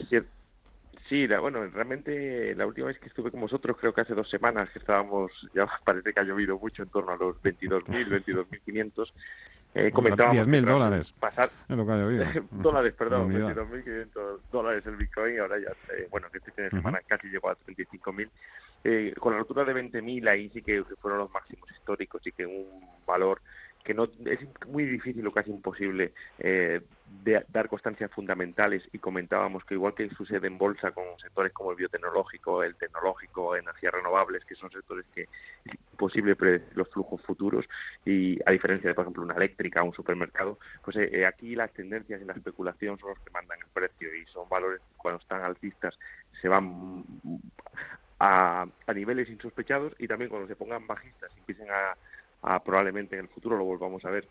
sí, 1.08 1.26
bueno, 1.26 1.66
realmente 1.66 2.54
la 2.54 2.66
última 2.66 2.86
vez 2.86 2.98
que 2.98 3.08
estuve 3.08 3.30
con 3.30 3.40
vosotros, 3.40 3.76
creo 3.78 3.92
que 3.92 4.00
hace 4.00 4.14
dos 4.14 4.28
semanas 4.28 4.70
que 4.70 4.78
estábamos, 4.78 5.48
ya 5.54 5.66
parece 5.84 6.12
que 6.12 6.20
ha 6.20 6.24
llovido 6.24 6.58
mucho 6.58 6.82
en 6.82 6.88
torno 6.88 7.12
a 7.12 7.16
los 7.16 7.36
22.000, 7.42 8.24
22.500, 8.24 9.12
eh, 9.74 9.90
comentábamos 9.90 10.46
10.000 10.46 10.64
dólares. 10.64 11.12
Pasar, 11.18 11.50
es 11.68 11.76
lo 11.76 11.84
que 11.84 11.92
ha 11.92 11.96
llovido. 11.96 12.26
dólares, 12.52 12.94
perdón, 12.96 13.32
22.500 13.32 14.38
dólares 14.52 14.86
el 14.86 14.96
Bitcoin, 14.96 15.40
ahora 15.40 15.56
ya, 15.58 15.94
eh, 15.94 16.06
bueno, 16.10 16.28
que 16.30 16.38
este 16.38 16.52
fin 16.52 16.64
de 16.64 16.70
semana 16.70 17.00
casi 17.06 17.28
llegó 17.28 17.50
a 17.50 17.56
35.000. 17.56 18.30
Eh, 18.86 19.14
con 19.18 19.32
la 19.32 19.38
rotura 19.38 19.64
de 19.64 19.74
20.000 19.74 20.28
ahí 20.28 20.50
sí 20.50 20.62
que 20.62 20.84
fueron 21.00 21.18
los 21.18 21.30
máximos 21.30 21.70
históricos 21.72 22.24
y 22.26 22.32
que 22.32 22.46
un 22.46 22.86
valor 23.06 23.40
que 23.84 23.92
no 23.94 24.04
es 24.24 24.40
muy 24.66 24.84
difícil 24.86 25.26
o 25.26 25.32
casi 25.32 25.50
imposible 25.50 26.12
eh, 26.38 26.80
dar 27.48 27.68
constancias 27.68 28.10
fundamentales 28.10 28.88
y 28.92 28.98
comentábamos 28.98 29.64
que 29.64 29.74
igual 29.74 29.94
que 29.94 30.08
sucede 30.10 30.46
en 30.46 30.56
bolsa 30.56 30.90
con 30.92 31.04
sectores 31.18 31.52
como 31.52 31.70
el 31.70 31.76
biotecnológico, 31.76 32.62
el 32.62 32.74
tecnológico, 32.76 33.54
energías 33.54 33.92
renovables, 33.92 34.44
que 34.46 34.54
son 34.54 34.70
sectores 34.70 35.04
que 35.14 35.22
es 35.64 35.74
imposible 35.92 36.34
predecir 36.34 36.76
los 36.76 36.88
flujos 36.88 37.20
futuros 37.22 37.66
y 38.04 38.38
a 38.46 38.52
diferencia 38.52 38.88
de 38.88 38.94
por 38.94 39.02
ejemplo 39.02 39.22
una 39.22 39.34
eléctrica 39.34 39.82
o 39.82 39.86
un 39.86 39.94
supermercado, 39.94 40.58
pues 40.82 40.96
eh, 40.96 41.26
aquí 41.26 41.54
las 41.54 41.70
tendencias 41.72 42.22
y 42.22 42.24
la 42.24 42.32
especulación 42.32 42.98
son 42.98 43.10
los 43.10 43.18
que 43.18 43.30
mandan 43.30 43.58
el 43.60 43.68
precio 43.68 44.14
y 44.14 44.24
son 44.26 44.48
valores 44.48 44.80
que 44.80 44.96
cuando 44.96 45.20
están 45.20 45.42
altistas 45.42 45.98
se 46.40 46.48
van 46.48 47.04
a, 48.18 48.66
a 48.86 48.94
niveles 48.94 49.28
insospechados 49.28 49.92
y 49.98 50.08
también 50.08 50.30
cuando 50.30 50.48
se 50.48 50.56
pongan 50.56 50.86
bajistas 50.86 51.30
y 51.36 51.40
empiecen 51.40 51.70
a 51.70 51.94
probablemente 52.64 53.16
en 53.16 53.22
el 53.22 53.28
futuro 53.28 53.56
lo 53.56 53.64
volvamos 53.64 54.04
a 54.04 54.10
ver 54.10 54.28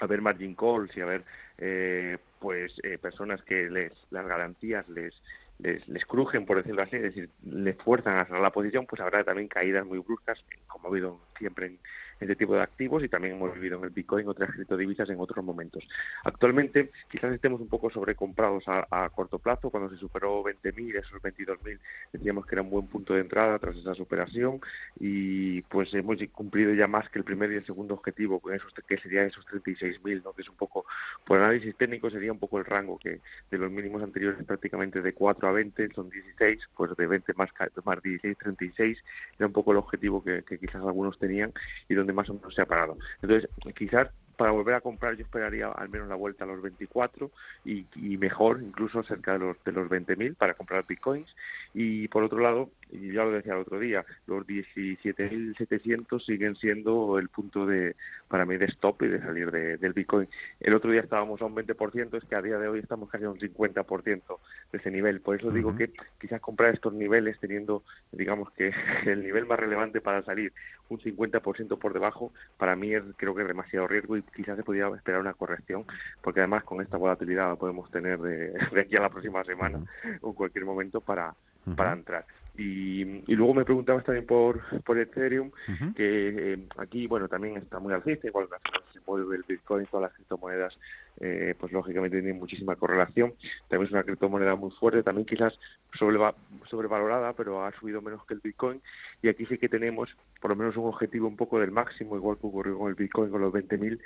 a 0.00 0.06
ver 0.06 0.22
margin 0.22 0.54
calls 0.54 0.96
y 0.96 1.00
a 1.00 1.06
ver 1.06 1.24
eh, 1.58 2.18
pues 2.38 2.80
eh, 2.82 2.96
personas 2.98 3.42
que 3.42 3.68
les 3.68 3.92
las 4.10 4.26
garantías 4.26 4.88
les, 4.88 5.20
les, 5.58 6.06
crujen 6.06 6.46
por 6.46 6.56
decirlo 6.56 6.82
así 6.82 6.96
es 6.96 7.02
decir 7.02 7.28
les 7.44 7.76
fuerzan 7.76 8.16
a 8.16 8.24
cerrar 8.24 8.40
la 8.40 8.52
posición 8.52 8.86
pues 8.86 9.00
habrá 9.02 9.24
también 9.24 9.48
caídas 9.48 9.84
muy 9.84 9.98
bruscas 9.98 10.42
como 10.68 10.86
ha 10.86 10.90
habido 10.90 11.20
siempre 11.38 11.76
este 12.20 12.36
tipo 12.36 12.54
de 12.54 12.62
activos 12.62 13.02
y 13.02 13.08
también 13.08 13.34
hemos 13.34 13.54
vivido 13.54 13.78
en 13.78 13.84
el 13.84 13.90
Bitcoin 13.90 14.28
otras 14.28 14.50
criptodivisas 14.50 15.08
en 15.10 15.18
otros 15.18 15.44
momentos. 15.44 15.88
Actualmente 16.24 16.90
quizás 17.10 17.32
estemos 17.32 17.60
un 17.60 17.68
poco 17.68 17.90
sobrecomprados 17.90 18.64
a, 18.66 19.08
corto 19.10 19.38
plazo, 19.38 19.70
cuando 19.70 19.90
se 19.90 19.96
superó 19.96 20.44
20.000, 20.44 20.98
esos 20.98 21.20
22.000 21.22 21.78
decíamos 22.12 22.46
que 22.46 22.54
era 22.54 22.62
un 22.62 22.70
buen 22.70 22.86
punto 22.86 23.14
de 23.14 23.20
entrada 23.20 23.58
tras 23.58 23.76
esa 23.76 23.94
superación 23.94 24.60
y 24.98 25.62
pues 25.62 25.92
hemos 25.94 26.18
cumplido 26.32 26.74
ya 26.74 26.86
más 26.86 27.08
que 27.08 27.18
el 27.18 27.24
primer 27.24 27.50
y 27.52 27.56
el 27.56 27.64
segundo 27.64 27.94
objetivo, 27.94 28.42
esos, 28.52 28.72
que 28.86 28.98
serían 28.98 29.26
esos 29.26 29.46
36.000, 29.46 30.22
¿no? 30.22 30.32
que 30.32 30.42
es 30.42 30.48
un 30.48 30.56
poco, 30.56 30.84
por 31.24 31.38
análisis 31.38 31.74
técnico 31.76 32.10
sería 32.10 32.32
un 32.32 32.38
poco 32.38 32.58
el 32.58 32.64
rango 32.64 32.98
que 32.98 33.20
de 33.50 33.58
los 33.58 33.70
mínimos 33.70 34.02
anteriores 34.02 34.44
prácticamente 34.44 35.00
de 35.00 35.14
4 35.14 35.48
a 35.48 35.52
20, 35.52 35.88
son 35.94 36.10
16, 36.10 36.68
pues 36.76 36.96
de 36.96 37.06
20 37.06 37.32
más, 37.34 37.50
más 37.84 38.02
16, 38.02 38.36
36, 38.38 39.04
era 39.38 39.46
un 39.46 39.52
poco 39.52 39.72
el 39.72 39.78
objetivo 39.78 40.22
que 40.22 40.42
quizás 40.58 40.84
algunos 40.84 41.18
tenían 41.18 41.52
y 41.88 41.94
donde 41.94 42.09
más 42.12 42.28
o 42.30 42.34
menos 42.34 42.54
se 42.54 42.62
ha 42.62 42.66
parado. 42.66 42.96
Entonces, 43.22 43.48
quizás 43.74 44.08
para 44.40 44.52
volver 44.52 44.74
a 44.74 44.80
comprar 44.80 45.16
yo 45.16 45.22
esperaría 45.22 45.68
al 45.68 45.90
menos 45.90 46.08
la 46.08 46.14
vuelta 46.14 46.44
a 46.44 46.46
los 46.46 46.62
24 46.62 47.30
y, 47.66 47.84
y 47.94 48.16
mejor 48.16 48.62
incluso 48.62 49.02
cerca 49.02 49.34
de 49.34 49.38
los 49.40 49.62
de 49.64 49.72
los 49.72 49.86
20.000 49.86 50.34
para 50.34 50.54
comprar 50.54 50.86
bitcoins. 50.86 51.36
Y 51.74 52.08
por 52.08 52.22
otro 52.22 52.38
lado 52.38 52.70
y 52.90 53.12
ya 53.12 53.24
lo 53.24 53.32
decía 53.32 53.52
el 53.52 53.58
otro 53.58 53.78
día 53.78 54.02
los 54.26 54.46
17.700 54.46 56.24
siguen 56.24 56.56
siendo 56.56 57.18
el 57.18 57.28
punto 57.28 57.66
de 57.66 57.96
para 58.28 58.46
mí 58.46 58.56
de 58.56 58.64
stop 58.64 59.02
y 59.02 59.08
de 59.08 59.20
salir 59.20 59.50
de, 59.50 59.76
del 59.76 59.92
bitcoin. 59.92 60.26
El 60.58 60.74
otro 60.74 60.90
día 60.90 61.02
estábamos 61.02 61.42
a 61.42 61.44
un 61.44 61.54
20% 61.54 62.16
es 62.16 62.24
que 62.24 62.34
a 62.34 62.40
día 62.40 62.56
de 62.56 62.66
hoy 62.66 62.78
estamos 62.78 63.10
casi 63.10 63.24
a 63.24 63.30
un 63.30 63.38
50% 63.38 64.38
de 64.72 64.78
ese 64.78 64.90
nivel. 64.90 65.20
Por 65.20 65.36
eso 65.36 65.50
digo 65.50 65.76
que 65.76 65.92
quizás 66.18 66.40
comprar 66.40 66.72
estos 66.72 66.94
niveles 66.94 67.38
teniendo 67.40 67.84
digamos 68.10 68.50
que 68.52 68.72
el 69.04 69.22
nivel 69.22 69.44
más 69.44 69.60
relevante 69.60 70.00
para 70.00 70.22
salir 70.22 70.54
un 70.90 70.98
50% 70.98 71.78
por 71.78 71.92
debajo 71.92 72.32
para 72.58 72.76
mí 72.76 72.94
es 72.94 73.02
creo 73.16 73.34
que 73.34 73.42
es 73.42 73.48
demasiado 73.48 73.86
riesgo 73.86 74.16
y 74.16 74.22
quizás 74.22 74.56
se 74.56 74.64
podría 74.64 74.88
esperar 74.88 75.20
una 75.20 75.34
corrección, 75.34 75.84
porque 76.20 76.40
además 76.40 76.64
con 76.64 76.82
esta 76.82 76.96
volatilidad 76.96 77.48
la 77.48 77.56
podemos 77.56 77.90
tener 77.90 78.18
de, 78.18 78.52
aquí 78.80 78.96
a 78.96 79.00
la 79.00 79.10
próxima 79.10 79.42
semana 79.44 79.80
o 80.20 80.28
en 80.28 80.34
cualquier 80.34 80.64
momento 80.64 81.00
para, 81.00 81.34
para 81.76 81.92
entrar. 81.92 82.26
Y, 82.56 83.22
y, 83.26 83.36
luego 83.36 83.54
me 83.54 83.64
preguntabas 83.64 84.04
también 84.04 84.26
por, 84.26 84.60
por 84.82 84.98
Ethereum, 84.98 85.50
que 85.94 86.52
eh, 86.52 86.58
aquí, 86.76 87.06
bueno, 87.06 87.26
también 87.26 87.56
está 87.56 87.78
muy 87.78 87.94
alcista, 87.94 88.26
igual 88.26 88.48
que 88.48 88.92
se 88.92 89.00
mueve 89.06 89.36
el 89.36 89.44
Bitcoin, 89.48 89.86
todas 89.86 90.10
las 90.10 90.14
criptomonedas, 90.14 90.78
eh, 91.18 91.54
pues 91.58 91.72
lógicamente 91.72 92.20
tienen 92.20 92.38
muchísima 92.38 92.76
correlación. 92.76 93.34
También 93.68 93.86
es 93.86 93.92
una 93.92 94.04
criptomoneda 94.04 94.56
muy 94.56 94.70
fuerte, 94.70 95.02
también 95.02 95.26
quizás 95.26 95.58
sobrevalorada, 95.92 97.32
pero 97.34 97.64
ha 97.64 97.72
subido 97.72 98.00
menos 98.00 98.24
que 98.26 98.34
el 98.34 98.40
Bitcoin. 98.40 98.80
Y 99.22 99.28
aquí 99.28 99.46
sí 99.46 99.58
que 99.58 99.68
tenemos 99.68 100.16
por 100.40 100.50
lo 100.50 100.56
menos 100.56 100.76
un 100.76 100.86
objetivo 100.86 101.28
un 101.28 101.36
poco 101.36 101.60
del 101.60 101.70
máximo, 101.70 102.16
igual 102.16 102.38
que 102.38 102.46
ocurrió 102.46 102.78
con 102.78 102.88
el 102.88 102.94
Bitcoin 102.94 103.30
con 103.30 103.40
los 103.40 103.52
20.000, 103.52 104.00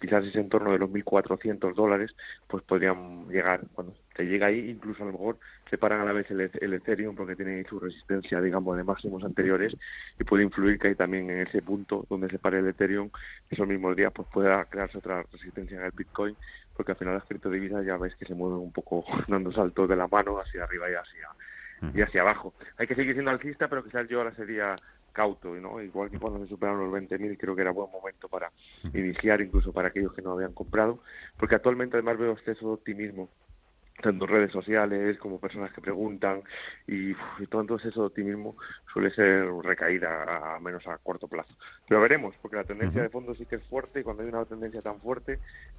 quizás 0.00 0.24
ese 0.26 0.40
en 0.40 0.48
torno 0.48 0.72
de 0.72 0.78
los 0.78 0.90
1.400 0.90 1.74
dólares, 1.74 2.14
pues 2.46 2.62
podrían 2.64 3.28
llegar, 3.28 3.62
cuando 3.72 3.94
se 4.16 4.24
llega 4.24 4.46
ahí, 4.46 4.70
incluso 4.70 5.02
a 5.02 5.06
lo 5.06 5.12
mejor 5.12 5.38
se 5.70 5.78
paran 5.78 6.00
a 6.00 6.04
la 6.04 6.12
vez 6.12 6.30
el, 6.30 6.40
el 6.40 6.74
Ethereum 6.74 7.14
porque 7.14 7.36
tiene 7.36 7.64
su 7.64 7.78
resistencia, 7.78 8.40
digamos, 8.40 8.76
de 8.76 8.84
máximos 8.84 9.22
anteriores 9.24 9.76
y 10.18 10.24
puede 10.24 10.44
influir 10.44 10.78
que 10.78 10.88
hay 10.88 10.94
también 10.94 11.30
en 11.30 11.46
ese 11.46 11.62
punto 11.62 12.06
donde 12.08 12.28
se 12.28 12.38
pare 12.38 12.58
el 12.58 12.66
Ethereum, 12.66 13.10
esos 13.50 13.66
mismos 13.66 13.96
días 13.96 14.12
pues 14.12 14.28
pueda 14.32 14.64
crearse 14.64 14.98
otra 14.98 15.22
resistencia 15.30 15.78
en 15.78 15.84
el 15.84 15.92
Bitcoin, 15.92 16.36
porque 16.76 16.92
al 16.92 16.98
final 16.98 17.14
las 17.14 17.24
criptodivisas 17.24 17.84
ya 17.84 17.96
veis 17.96 18.14
que 18.16 18.26
se 18.26 18.34
mueven 18.34 18.58
un 18.58 18.72
poco 18.72 19.04
dando 19.28 19.50
saltos 19.50 19.88
de 19.88 19.96
la 19.96 20.06
mano 20.06 20.38
hacia 20.38 20.64
arriba 20.64 20.90
y 20.90 20.94
hacia 20.94 21.28
y 21.94 22.00
hacia 22.00 22.22
abajo. 22.22 22.54
Hay 22.78 22.86
que 22.86 22.94
seguir 22.94 23.12
siendo 23.12 23.30
alcista, 23.30 23.68
pero 23.68 23.84
quizás 23.84 24.08
yo 24.08 24.18
ahora 24.18 24.34
sería 24.34 24.76
cauto, 25.12 25.54
¿no? 25.54 25.80
Igual 25.80 26.10
que 26.10 26.18
cuando 26.18 26.40
se 26.40 26.48
superaron 26.48 26.90
los 26.90 27.02
20.000, 27.02 27.38
creo 27.38 27.56
que 27.56 27.62
era 27.62 27.70
buen 27.70 27.90
momento 27.90 28.28
para 28.28 28.50
iniciar, 28.92 29.40
incluso 29.40 29.72
para 29.72 29.88
aquellos 29.88 30.12
que 30.12 30.22
no 30.22 30.32
habían 30.32 30.52
comprado, 30.52 31.00
porque 31.38 31.54
actualmente 31.54 31.96
además 31.96 32.18
veo 32.18 32.32
exceso 32.32 32.66
de 32.66 32.74
optimismo 32.74 33.30
tanto 34.00 34.26
redes 34.26 34.52
sociales 34.52 35.16
como 35.18 35.38
personas 35.38 35.72
que 35.72 35.80
preguntan 35.80 36.42
y, 36.86 37.10
y 37.10 37.46
todo 37.48 37.76
ese 37.76 37.98
optimismo 37.98 38.56
suele 38.92 39.10
ser 39.10 39.46
recaída 39.62 40.54
a 40.54 40.60
menos 40.60 40.86
a 40.86 40.98
corto 40.98 41.28
plazo. 41.28 41.54
Pero 41.88 42.00
veremos, 42.00 42.34
porque 42.40 42.56
la 42.56 42.64
tendencia 42.64 43.02
de 43.02 43.08
fondo 43.08 43.34
sí 43.34 43.46
que 43.46 43.56
es 43.56 43.64
fuerte 43.64 44.00
y 44.00 44.02
cuando 44.02 44.22
hay 44.22 44.28
una 44.28 44.44
tendencia 44.44 44.80
tan 44.80 45.00
fuerte 45.00 45.38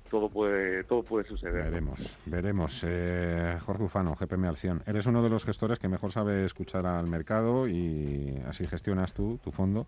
todo 0.10 0.30
puede 0.30 0.84
todo 0.84 1.04
puede 1.04 1.28
suceder. 1.28 1.66
Veremos, 1.66 2.18
veremos. 2.26 2.84
Eh, 2.88 3.58
Jorge 3.62 3.84
Ufano, 3.84 4.16
GPM 4.16 4.48
Alción, 4.48 4.82
eres 4.86 5.06
uno 5.06 5.22
de 5.22 5.30
los 5.30 5.46
gestores 5.46 5.80
que 5.80 5.88
mejor 5.88 6.12
sabe 6.12 6.46
escuchar 6.46 6.86
al 6.86 7.08
mercado 7.08 7.68
y 7.68 8.42
así 8.48 8.66
gestionas 8.68 9.14
tú 9.14 9.40
tu 9.44 9.52
fondo 9.52 9.86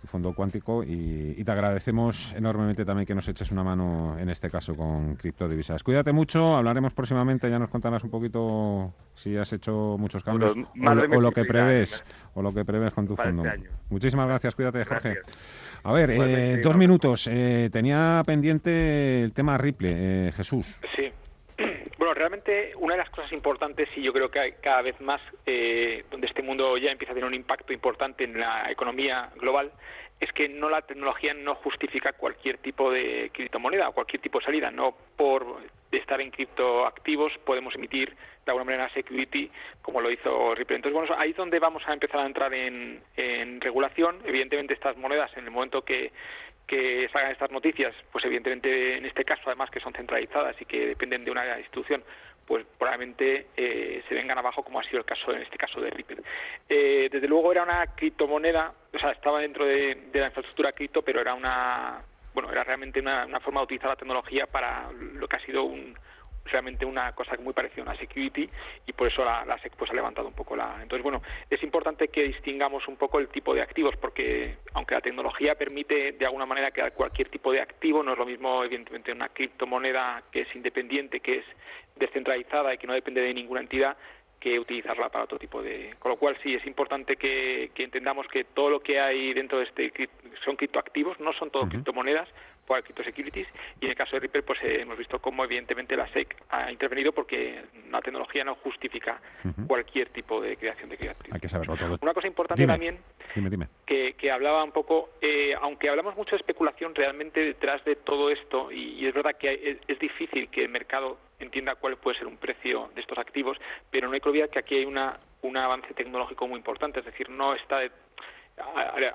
tu 0.00 0.06
fondo 0.06 0.32
cuántico 0.34 0.82
y, 0.82 1.42
te 1.44 1.52
agradecemos 1.52 2.32
enormemente 2.34 2.84
también 2.84 3.06
que 3.06 3.14
nos 3.14 3.28
eches 3.28 3.50
una 3.50 3.64
mano 3.64 4.16
en 4.18 4.30
este 4.30 4.48
caso 4.50 4.74
con 4.74 5.16
criptodivisas. 5.16 5.82
Cuídate 5.82 6.12
mucho, 6.12 6.56
hablaremos 6.56 6.92
próximamente, 6.94 7.50
ya 7.50 7.58
nos 7.58 7.70
contarás 7.70 8.04
un 8.04 8.10
poquito 8.10 8.94
si 9.14 9.36
has 9.36 9.52
hecho 9.52 9.96
muchos 9.98 10.22
cambios 10.22 10.54
o, 10.54 11.20
lo, 11.20 11.32
que 11.32 11.44
prevés 11.44 12.04
o 12.34 12.42
lo 12.42 12.52
que 12.52 12.64
prevés 12.64 12.92
con 12.92 13.06
tu 13.06 13.16
fondo. 13.16 13.44
Este 13.44 13.68
Muchísimas 13.90 14.28
gracias, 14.28 14.54
cuídate 14.54 14.84
Jorge. 14.84 15.16
A 15.82 15.92
ver, 15.92 16.10
eh, 16.10 16.60
dos 16.62 16.76
minutos. 16.76 17.26
Eh, 17.30 17.70
tenía 17.72 18.22
pendiente 18.24 19.22
el 19.22 19.32
tema 19.32 19.56
Ripple, 19.58 20.28
eh, 20.28 20.32
Jesús. 20.32 20.78
Sí. 20.94 21.10
Bueno, 22.00 22.14
realmente 22.14 22.72
una 22.76 22.94
de 22.94 22.98
las 23.00 23.10
cosas 23.10 23.30
importantes 23.30 23.90
y 23.94 24.00
yo 24.00 24.14
creo 24.14 24.30
que 24.30 24.54
cada 24.62 24.80
vez 24.80 24.98
más, 25.02 25.20
eh, 25.44 26.02
donde 26.10 26.28
este 26.28 26.42
mundo 26.42 26.78
ya 26.78 26.90
empieza 26.90 27.12
a 27.12 27.14
tener 27.14 27.28
un 27.28 27.34
impacto 27.34 27.74
importante 27.74 28.24
en 28.24 28.40
la 28.40 28.70
economía 28.70 29.30
global, 29.36 29.70
es 30.18 30.32
que 30.32 30.48
no 30.48 30.70
la 30.70 30.80
tecnología 30.80 31.34
no 31.34 31.56
justifica 31.56 32.14
cualquier 32.14 32.56
tipo 32.56 32.90
de 32.90 33.30
criptomoneda 33.34 33.90
o 33.90 33.92
cualquier 33.92 34.22
tipo 34.22 34.38
de 34.38 34.46
salida. 34.46 34.70
No 34.70 34.96
por 35.14 35.58
estar 35.92 36.22
en 36.22 36.30
criptoactivos 36.30 37.36
podemos 37.44 37.74
emitir 37.74 38.16
de 38.46 38.50
alguna 38.50 38.64
manera 38.64 38.88
security 38.88 39.50
como 39.82 40.00
lo 40.00 40.10
hizo 40.10 40.54
Ripple. 40.54 40.76
Entonces, 40.76 40.98
bueno, 40.98 41.14
ahí 41.18 41.32
es 41.32 41.36
donde 41.36 41.58
vamos 41.58 41.86
a 41.86 41.92
empezar 41.92 42.20
a 42.20 42.26
entrar 42.26 42.54
en, 42.54 43.02
en 43.14 43.60
regulación. 43.60 44.22
Evidentemente, 44.24 44.72
estas 44.72 44.96
monedas, 44.96 45.36
en 45.36 45.44
el 45.44 45.50
momento 45.50 45.84
que 45.84 46.12
que 46.70 47.08
salgan 47.08 47.32
estas 47.32 47.50
noticias, 47.50 47.92
pues 48.12 48.24
evidentemente 48.24 48.96
en 48.96 49.04
este 49.04 49.24
caso 49.24 49.42
además 49.46 49.70
que 49.70 49.80
son 49.80 49.92
centralizadas 49.92 50.54
y 50.60 50.64
que 50.64 50.86
dependen 50.86 51.24
de 51.24 51.32
una 51.32 51.58
institución, 51.58 52.04
pues 52.46 52.64
probablemente 52.78 53.48
eh, 53.56 54.04
se 54.08 54.14
vengan 54.14 54.38
abajo 54.38 54.62
como 54.62 54.78
ha 54.78 54.84
sido 54.84 55.00
el 55.00 55.04
caso 55.04 55.32
en 55.32 55.42
este 55.42 55.58
caso 55.58 55.80
de 55.80 55.90
Ripple. 55.90 56.22
Eh, 56.68 57.08
desde 57.10 57.26
luego 57.26 57.50
era 57.50 57.64
una 57.64 57.84
criptomoneda, 57.96 58.72
o 58.94 58.98
sea, 59.00 59.10
estaba 59.10 59.40
dentro 59.40 59.64
de, 59.66 60.10
la 60.12 60.26
infraestructura 60.26 60.70
cripto, 60.70 61.02
pero 61.02 61.20
era 61.20 61.34
una, 61.34 62.04
bueno, 62.34 62.52
era 62.52 62.62
realmente 62.62 63.00
una, 63.00 63.26
una 63.26 63.40
forma 63.40 63.60
de 63.62 63.64
utilizar 63.64 63.90
la 63.90 63.96
tecnología 63.96 64.46
para 64.46 64.92
lo 64.92 65.26
que 65.26 65.36
ha 65.36 65.40
sido 65.40 65.64
un, 65.64 65.96
realmente 66.44 66.84
una 66.84 67.12
cosa 67.12 67.36
muy 67.38 67.52
parecida 67.52 67.82
a 67.82 67.84
una 67.86 67.94
security 67.94 68.48
y 68.86 68.92
por 68.92 69.06
eso 69.06 69.24
la, 69.24 69.58
SEC 69.58 69.74
pues 69.76 69.90
ha 69.90 69.94
levantado 69.94 70.28
un 70.28 70.34
poco 70.34 70.56
la. 70.56 70.78
Entonces, 70.82 71.02
bueno, 71.02 71.22
es 71.48 71.62
importante 71.62 72.08
que 72.08 72.24
distingamos 72.24 72.88
un 72.88 72.96
poco 72.96 73.18
el 73.18 73.28
tipo 73.28 73.54
de 73.54 73.62
activos 73.62 73.96
porque 73.96 74.56
aunque 74.74 74.94
la 74.94 75.00
tecnología 75.00 75.54
permite 75.56 76.12
de 76.12 76.26
alguna 76.26 76.46
manera 76.46 76.70
crear 76.70 76.92
cualquier 76.92 77.28
tipo 77.28 77.52
de 77.52 77.60
activo, 77.60 78.02
no 78.02 78.12
es 78.12 78.18
lo 78.18 78.26
mismo 78.26 78.64
evidentemente 78.64 79.12
una 79.12 79.28
criptomoneda 79.28 80.22
que 80.30 80.42
es 80.42 80.54
independiente, 80.54 81.20
que 81.20 81.38
es 81.38 81.44
descentralizada 81.96 82.74
y 82.74 82.78
que 82.78 82.86
no 82.86 82.94
depende 82.94 83.20
de 83.20 83.34
ninguna 83.34 83.60
entidad 83.60 83.96
que 84.40 84.58
utilizarla 84.58 85.10
para 85.10 85.24
otro 85.24 85.38
tipo 85.38 85.62
de... 85.62 85.94
Con 85.98 86.10
lo 86.10 86.16
cual 86.16 86.36
sí, 86.42 86.54
es 86.54 86.66
importante 86.66 87.16
que, 87.16 87.70
entendamos 87.76 88.26
que 88.26 88.44
todo 88.44 88.70
lo 88.70 88.80
que 88.80 88.98
hay 88.98 89.34
dentro 89.34 89.58
de 89.58 89.64
este 89.64 89.92
son 90.42 90.56
criptoactivos, 90.56 91.20
no 91.20 91.34
son 91.34 91.50
todo 91.50 91.68
criptomonedas, 91.68 92.26
por 92.66 93.04
Securities 93.04 93.48
y 93.80 93.84
en 93.86 93.90
el 93.90 93.96
caso 93.96 94.16
de 94.16 94.20
Ripple 94.20 94.42
pues 94.42 94.62
eh, 94.62 94.82
hemos 94.82 94.96
visto 94.96 95.20
cómo 95.20 95.44
evidentemente 95.44 95.96
la 95.96 96.06
SEC 96.08 96.36
ha 96.50 96.70
intervenido 96.70 97.12
porque 97.12 97.64
la 97.90 98.00
tecnología 98.00 98.44
no 98.44 98.54
justifica 98.56 99.20
cualquier 99.66 100.10
tipo 100.10 100.40
de 100.40 100.56
creación 100.56 100.90
de 100.90 100.96
criptoactivos. 100.96 101.34
Hay 101.34 101.40
que 101.40 101.48
saberlo 101.48 101.76
todo. 101.76 101.98
Una 102.00 102.14
cosa 102.14 102.26
importante 102.28 102.66
también 102.66 102.98
Que, 103.86 104.30
hablaba 104.30 104.62
un 104.62 104.72
poco, 104.72 105.10
eh, 105.20 105.54
aunque 105.60 105.88
hablamos 105.88 106.16
mucho 106.16 106.32
de 106.32 106.36
especulación, 106.36 106.94
realmente 106.94 107.40
detrás 107.40 107.84
de 107.84 107.96
todo 107.96 108.30
esto, 108.30 108.70
y, 108.70 109.04
es 109.04 109.14
verdad 109.14 109.36
que 109.36 109.80
es, 109.86 109.98
difícil 109.98 110.48
que 110.48 110.62
el 110.62 110.68
mercado 110.68 111.18
entienda 111.38 111.74
cuál 111.74 111.96
puede 111.96 112.18
ser 112.18 112.26
un 112.26 112.36
precio 112.36 112.90
de 112.94 113.00
estos 113.00 113.18
activos, 113.18 113.60
pero 113.90 114.08
no 114.08 114.14
hay 114.14 114.20
que 114.20 114.28
olvidar 114.28 114.50
que 114.50 114.58
aquí 114.58 114.76
hay 114.76 114.84
una, 114.84 115.18
un 115.42 115.56
avance 115.56 115.92
tecnológico 115.94 116.46
muy 116.46 116.58
importante, 116.58 117.00
es 117.00 117.06
decir, 117.06 117.28
no 117.28 117.54
está 117.54 117.82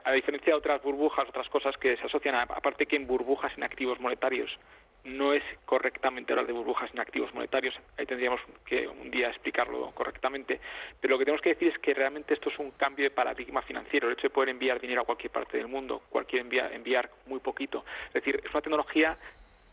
a, 0.03 0.11
diferencia 0.11 0.53
de 0.53 0.57
otras 0.57 0.81
burbujas, 0.81 1.27
otras 1.27 1.49
cosas 1.49 1.77
que 1.77 1.97
se 1.97 2.05
asocian, 2.05 2.35
aparte 2.35 2.85
que 2.85 2.95
en 2.95 3.07
burbujas 3.07 3.55
en 3.57 3.63
activos 3.63 3.99
monetarios 3.99 4.59
no 5.03 5.33
es 5.33 5.43
correctamente 5.65 6.33
hablar 6.33 6.47
de 6.47 6.53
burbujas 6.53 6.89
en 6.91 6.99
activos 6.99 7.33
monetarios, 7.33 7.79
ahí 7.97 8.05
tendríamos 8.07 8.41
que 8.65 8.87
un 8.87 9.11
día 9.11 9.29
explicarlo 9.29 9.91
correctamente, 9.91 10.59
pero 10.99 11.13
lo 11.13 11.19
que 11.19 11.25
tenemos 11.25 11.41
que 11.41 11.49
decir 11.49 11.67
es 11.69 11.79
que 11.79 11.93
realmente 11.93 12.33
esto 12.33 12.49
es 12.49 12.57
un 12.57 12.71
cambio 12.71 13.03
de 13.03 13.11
paradigma 13.11 13.61
financiero, 13.61 14.07
el 14.07 14.13
hecho 14.13 14.23
de 14.23 14.31
poder 14.31 14.49
enviar 14.49 14.79
dinero 14.79 15.01
a 15.01 15.05
cualquier 15.05 15.31
parte 15.31 15.57
del 15.57 15.67
mundo, 15.67 16.01
cualquier 16.09 16.41
enviar, 16.41 16.73
enviar 16.73 17.11
muy 17.27 17.39
poquito, 17.39 17.85
es 18.07 18.13
decir, 18.13 18.41
es 18.43 18.49
una 18.51 18.61
tecnología 18.61 19.15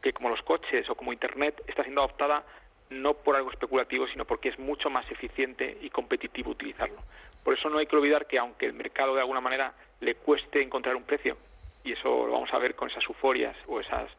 que 0.03 0.13
como 0.13 0.29
los 0.29 0.43
coches 0.43 0.91
o 0.91 0.95
como 0.97 1.13
Internet 1.13 1.63
está 1.67 1.83
siendo 1.83 2.03
adoptada 2.03 2.45
no 2.91 3.15
por 3.15 3.37
algo 3.37 3.51
especulativo, 3.51 4.07
sino 4.07 4.27
porque 4.27 4.51
es 4.51 4.59
mucho 4.59 4.91
más 4.91 5.11
eficiente 5.11 5.79
y 5.81 5.91
competitivo 5.91 6.51
utilizarlo. 6.51 6.99
Por 7.43 7.55
eso 7.55 7.69
no 7.69 7.79
hay 7.79 7.87
que 7.87 7.97
olvidar 7.97 8.27
que 8.27 8.39
aunque 8.39 8.67
el 8.67 8.73
mercado 8.73 9.15
de 9.15 9.21
alguna 9.21 9.41
manera 9.41 9.75
le 10.01 10.17
cueste 10.17 10.63
encontrar 10.63 10.97
un 10.97 11.05
precio, 11.05 11.37
y 11.85 11.93
eso 11.93 12.27
lo 12.27 12.33
vamos 12.33 12.53
a 12.53 12.59
ver 12.59 12.75
con 12.75 12.89
esas 12.89 13.05
euforias 13.07 13.57
o 13.67 13.81
esas. 13.81 14.11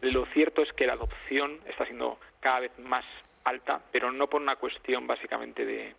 Lo 0.00 0.26
cierto 0.26 0.62
es 0.62 0.72
que 0.72 0.86
la 0.86 0.94
adopción 0.94 1.60
está 1.66 1.84
siendo 1.84 2.18
cada 2.40 2.60
vez 2.60 2.72
más 2.78 3.04
alta, 3.44 3.80
pero 3.92 4.10
no 4.10 4.28
por 4.28 4.40
una 4.40 4.56
cuestión 4.56 5.06
básicamente 5.06 5.64
de, 5.64 5.94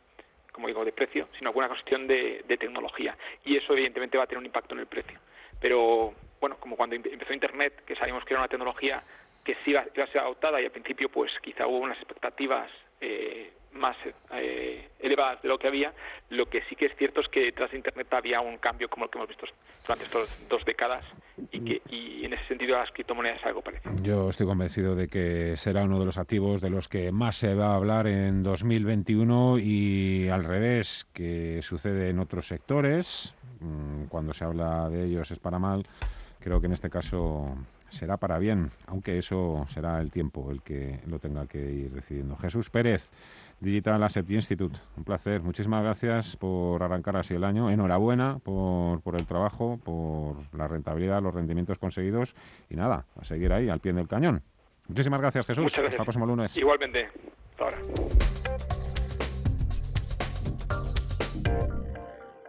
como 0.51 0.67
digo, 0.67 0.83
de 0.83 0.91
precio, 0.91 1.27
sino 1.37 1.53
por 1.53 1.61
una 1.61 1.69
cuestión 1.69 2.07
de, 2.07 2.43
tecnología. 2.59 3.17
Y 3.45 3.57
eso 3.57 3.73
evidentemente 3.73 4.17
va 4.17 4.25
a 4.25 4.27
tener 4.27 4.39
un 4.39 4.45
impacto 4.45 4.75
en 4.75 4.81
el 4.81 4.87
precio. 4.87 5.19
Pero 5.59 6.13
bueno, 6.39 6.57
como 6.59 6.75
cuando 6.75 6.95
empezó 6.95 7.33
Internet, 7.33 7.83
que 7.85 7.95
sabíamos 7.95 8.25
que 8.25 8.33
era 8.33 8.41
una 8.41 8.49
tecnología 8.49 9.01
que 9.43 9.55
sí 9.55 9.71
iba, 9.71 9.85
iba 9.93 10.03
a 10.03 10.07
ser 10.07 10.21
adoptada 10.21 10.61
y 10.61 10.65
al 10.65 10.71
principio 10.71 11.09
pues 11.09 11.37
quizá 11.41 11.67
hubo 11.67 11.79
unas 11.79 11.97
expectativas 11.97 12.69
eh, 13.01 13.51
más 13.73 13.97
eh, 14.31 14.89
elevadas 14.99 15.41
de 15.41 15.49
lo 15.49 15.57
que 15.57 15.67
había. 15.67 15.93
Lo 16.29 16.47
que 16.47 16.61
sí 16.63 16.75
que 16.75 16.85
es 16.85 16.95
cierto 16.95 17.21
es 17.21 17.29
que 17.29 17.51
de 17.51 17.77
Internet 17.77 18.13
había 18.13 18.41
un 18.41 18.57
cambio 18.57 18.89
como 18.89 19.05
el 19.05 19.11
que 19.11 19.17
hemos 19.17 19.27
visto 19.27 19.45
durante 19.85 20.05
estas 20.05 20.29
dos 20.49 20.63
décadas 20.65 21.05
y 21.51 21.59
que 21.59 21.81
y 21.89 22.25
en 22.25 22.33
ese 22.33 22.45
sentido 22.45 22.77
las 22.77 22.91
criptomonedas 22.91 23.43
algo 23.45 23.61
parecido. 23.61 23.93
Yo 24.01 24.29
estoy 24.29 24.45
convencido 24.45 24.95
de 24.95 25.07
que 25.07 25.57
será 25.57 25.83
uno 25.83 25.99
de 25.99 26.05
los 26.05 26.17
activos 26.17 26.61
de 26.61 26.69
los 26.69 26.87
que 26.87 27.11
más 27.11 27.37
se 27.37 27.53
va 27.53 27.73
a 27.73 27.75
hablar 27.75 28.07
en 28.07 28.43
2021 28.43 29.59
y 29.59 30.29
al 30.29 30.43
revés, 30.43 31.05
que 31.13 31.61
sucede 31.61 32.09
en 32.09 32.19
otros 32.19 32.47
sectores. 32.47 33.33
Mm, 33.59 34.05
cuando 34.05 34.33
se 34.33 34.43
habla 34.43 34.89
de 34.89 35.05
ellos 35.05 35.31
es 35.31 35.39
para 35.39 35.59
mal. 35.59 35.85
Creo 36.39 36.59
que 36.59 36.67
en 36.67 36.73
este 36.73 36.89
caso 36.89 37.55
será 37.93 38.17
para 38.17 38.39
bien, 38.39 38.71
aunque 38.87 39.17
eso 39.17 39.65
será 39.67 40.01
el 40.01 40.11
tiempo 40.11 40.51
el 40.51 40.61
que 40.61 40.99
lo 41.05 41.19
tenga 41.19 41.45
que 41.47 41.59
ir 41.59 41.91
decidiendo. 41.91 42.35
Jesús 42.35 42.69
Pérez, 42.69 43.11
Digital 43.59 44.03
Asset 44.03 44.29
Institute. 44.29 44.79
Un 44.97 45.03
placer. 45.03 45.41
Muchísimas 45.41 45.83
gracias 45.83 46.35
por 46.35 46.83
arrancar 46.83 47.17
así 47.17 47.33
el 47.33 47.43
año. 47.43 47.69
Enhorabuena 47.69 48.39
por, 48.43 49.01
por 49.01 49.15
el 49.15 49.25
trabajo, 49.25 49.79
por 49.83 50.35
la 50.53 50.67
rentabilidad, 50.67 51.21
los 51.21 51.33
rendimientos 51.33 51.77
conseguidos 51.77 52.35
y 52.69 52.75
nada, 52.75 53.05
a 53.19 53.23
seguir 53.23 53.53
ahí 53.53 53.69
al 53.69 53.79
pie 53.79 53.93
del 53.93 54.07
cañón. 54.07 54.43
Muchísimas 54.87 55.21
gracias, 55.21 55.45
Jesús. 55.45 55.65
Hasta 55.65 55.87
el 55.87 55.95
próximo 55.95 56.25
lunes. 56.25 56.55
Igualmente. 56.57 57.07
Hasta 57.51 57.63
ahora. 57.63 57.77